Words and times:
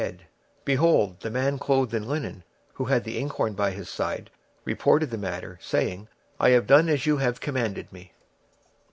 26:009:011 0.01 0.09
And, 0.09 0.21
behold, 0.65 1.19
the 1.19 1.29
man 1.29 1.59
clothed 1.59 1.93
with 1.93 2.03
linen, 2.05 2.43
which 2.75 2.89
had 2.89 3.03
the 3.03 3.19
inkhorn 3.19 3.53
by 3.53 3.69
his 3.69 3.87
side, 3.87 4.31
reported 4.65 5.11
the 5.11 5.17
matter, 5.19 5.59
saying, 5.61 6.07
I 6.39 6.49
have 6.49 6.65
done 6.65 6.89
as 6.89 7.05
thou 7.05 7.17
hast 7.17 7.39
commanded 7.39 7.93
me. 7.93 8.11